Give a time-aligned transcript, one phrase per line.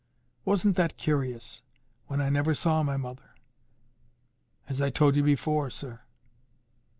[0.45, 1.61] Wasn't that curious,
[2.07, 3.35] when I never saw my mother,
[4.67, 5.99] as I told you before, sir?"